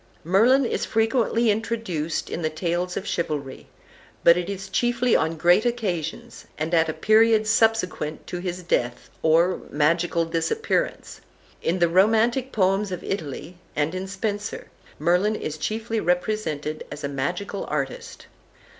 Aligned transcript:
Merlin 0.23 0.65
is 0.65 0.83
frequently 0.83 1.51
introduced 1.51 2.27
in 2.31 2.41
the 2.41 2.49
tales 2.49 2.97
of 2.97 3.05
chivalry, 3.05 3.67
but 4.23 4.35
it 4.35 4.49
is 4.49 4.67
chiefly 4.67 5.15
on 5.15 5.37
great 5.37 5.63
occasions, 5.63 6.45
and 6.57 6.73
at 6.73 6.89
a 6.89 6.93
period 6.93 7.45
subsequent 7.45 8.25
to 8.25 8.39
his 8.39 8.63
death, 8.63 9.11
or 9.21 9.61
magical 9.69 10.25
disappearance. 10.25 11.21
In 11.61 11.77
the 11.77 11.87
romantic 11.87 12.51
poems 12.51 12.91
of 12.91 13.03
Italy, 13.03 13.57
and 13.75 13.93
in 13.93 14.07
Spenser, 14.07 14.71
Merlin 14.97 15.35
is 15.35 15.59
chiefly 15.59 15.99
represented 15.99 16.83
as 16.91 17.03
a 17.03 17.07
magical 17.07 17.65
artist. 17.67 18.25